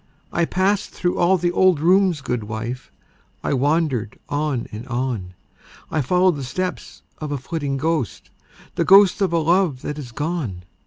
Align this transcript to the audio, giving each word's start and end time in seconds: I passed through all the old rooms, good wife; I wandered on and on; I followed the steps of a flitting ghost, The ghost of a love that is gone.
I 0.33 0.45
passed 0.45 0.89
through 0.89 1.19
all 1.19 1.37
the 1.37 1.51
old 1.51 1.79
rooms, 1.79 2.21
good 2.21 2.45
wife; 2.45 2.91
I 3.43 3.53
wandered 3.53 4.17
on 4.29 4.65
and 4.71 4.87
on; 4.87 5.35
I 5.91 6.01
followed 6.01 6.37
the 6.37 6.43
steps 6.43 7.03
of 7.19 7.31
a 7.31 7.37
flitting 7.37 7.77
ghost, 7.77 8.31
The 8.73 8.83
ghost 8.83 9.21
of 9.21 9.31
a 9.31 9.37
love 9.37 9.83
that 9.83 9.99
is 9.99 10.11
gone. 10.11 10.63